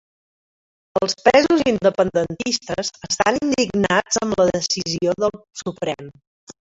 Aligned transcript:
Els 0.99 1.11
presos 1.25 1.59
independentistes 1.71 2.89
estan 3.07 3.37
indignats 3.49 4.17
amb 4.23 4.41
la 4.41 4.47
decisió 4.57 5.15
del 5.25 5.35
Suprem. 5.63 6.09